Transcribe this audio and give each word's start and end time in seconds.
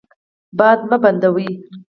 باد 0.57 0.79
مه 0.89 0.97
بندوئ. 1.03 1.47